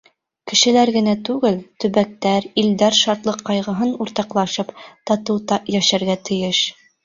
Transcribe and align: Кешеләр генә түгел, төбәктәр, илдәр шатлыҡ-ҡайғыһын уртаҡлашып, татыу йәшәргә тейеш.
Кешеләр 0.51 0.91
генә 0.95 1.13
түгел, 1.29 1.59
төбәктәр, 1.85 2.47
илдәр 2.63 2.97
шатлыҡ-ҡайғыһын 3.01 3.95
уртаҡлашып, 4.07 4.75
татыу 5.11 5.39
йәшәргә 5.79 6.21
тейеш. 6.31 6.69